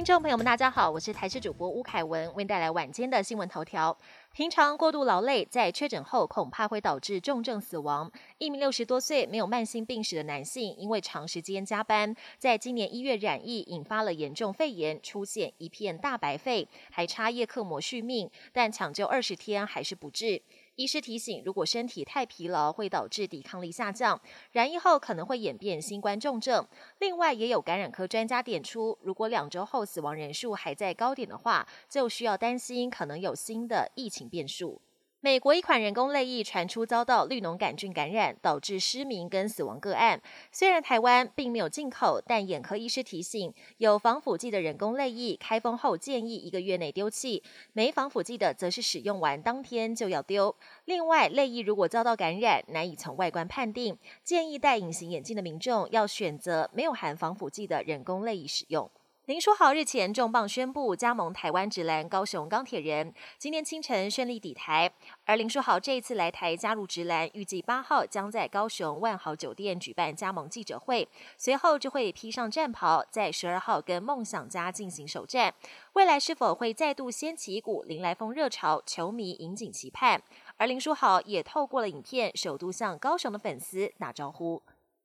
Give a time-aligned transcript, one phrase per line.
[0.00, 3.94] 听众朋友们，大家好，我是台视主播吴凯文，为您带来晚间的新闻头条。
[4.32, 8.10] 平常过度劳累，在确诊后恐怕会导致重症死亡。
[8.38, 20.40] 一名六十多岁、没有慢性病史的男性，因为长时间加班，在今年一月染疫，引发了严重肺炎，出现一片大白肺，还插叶克膜续命，但抢救二十天还是不治。
[20.80, 24.18] 医师提醒，如果身体太疲劳，会导致抵抗力下降，
[24.52, 26.66] 染疫后可能会演变新冠重症。
[27.00, 34.80] 另外，也有感染科专家点出，如果两周后死亡人数还在高点的话，就需要担心可能有新的疫情变数。
[35.22, 40.18] 美国一款人工泪液传出遭到绿脓杆菌感染，导致失明跟死亡个案。
[40.50, 47.42] 虽然台湾并没有进口，但眼科医师提醒，有防腐剂的人工泪液开封后建议一个月内丢弃，
[47.74, 50.56] 没防腐剂的则是使用完当天就要丢。
[50.86, 58.90] 另外，泪液如果遭到感染，难以从外观判定，建议戴隐形眼镜的民众要选择没有含防腐剂的人工泪液使用。
[59.30, 64.92] 林书豪日前重磅宣布加盟台湾直篮高雄钢铁人，今天清晨顺利抵台。
[65.24, 75.54] 而林书豪这一次来台加入直篮，预计八号将在高雄万豪酒店举办加盟记者会，随后就会披上战袍，在十二号跟梦想家进行首战。
[75.92, 80.20] 未来是否会再度掀起一股林来疯热潮，球迷引颈期盼。
[80.56, 84.60] 而林书豪也透过了影片，首度向高雄的粉丝打招呼。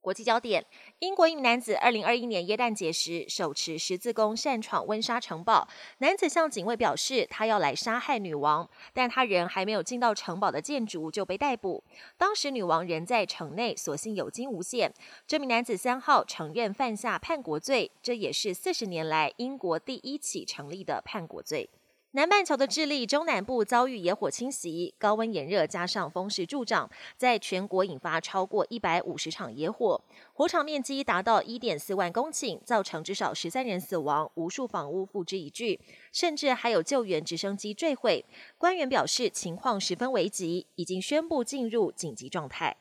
[0.06, 0.64] 国际焦点：
[1.00, 5.68] 英国一名男子二零二一年耶诞节时手持十字弓擅闯温莎城堡。
[5.98, 11.84] 男子向警卫表示，他要来杀害女王，但他人还没有进到城堡的建筑就被逮捕。
[12.20, 14.94] 当时女王人在城内，所幸有惊无险。
[15.26, 21.68] 这名男子三号承认犯下叛国罪，这也是四十年来英国第一起成立的叛国罪。
[22.16, 35.78] 南半球的智利中南部遭遇野火侵袭，高温炎热加上风势助长，在全国引发超过一百五十场野火，火场面积达到一点四万公顷，造成至少十三人死亡，无数房屋付之一炬，
[36.14, 38.24] 甚至还有救援直升机坠毁。
[38.58, 42.78] 官员表示情况十分危急，已经宣布进入紧急状态。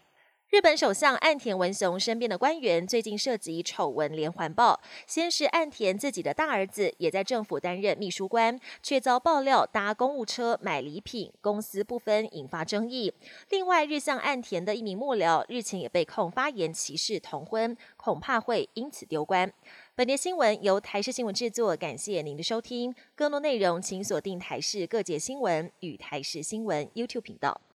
[0.54, 4.80] 日本首相岸田文雄身边的官员最近涉及丑闻连环爆。
[5.04, 13.12] 先是岸田自己的大儿子也在政府担任秘书官，却遭爆料搭公务车买礼品，公私不分，引发争议。
[13.50, 19.52] 另外，日向岸田的一名幕僚日前也被控发言歧视同婚，恐怕会因此丢官。
[19.96, 22.94] 本节新闻由台视新闻制作，感谢您的收听。
[23.16, 27.60] 更多内容请锁定台视各界新闻与台视新闻 YouTube 频道。